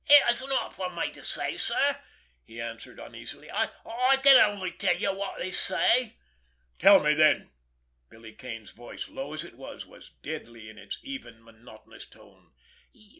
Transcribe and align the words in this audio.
"It's 0.09 0.43
not 0.47 0.73
for 0.73 0.89
me 0.89 1.11
to 1.11 1.23
say 1.23 1.57
sir," 1.57 1.99
he 2.43 2.59
answered 2.59 2.97
uneasily. 2.97 3.51
"I—I 3.51 4.17
can 4.23 4.35
only 4.51 4.71
tell 4.71 4.97
you 4.97 5.13
what 5.13 5.37
they 5.37 5.51
say." 5.51 6.17
"Tell 6.79 6.99
me, 6.99 7.13
then!" 7.13 7.51
Billy 8.09 8.33
Kane's 8.33 8.71
voice, 8.71 9.09
low 9.09 9.35
as 9.35 9.43
it 9.43 9.57
was, 9.57 9.85
was 9.85 10.09
deadly 10.23 10.71
in 10.71 10.79
its 10.79 10.97
even, 11.03 11.43
monotonous 11.43 12.07
tone. 12.07 12.51